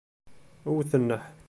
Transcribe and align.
Wet 0.75 0.91
nneḥ. 1.01 1.23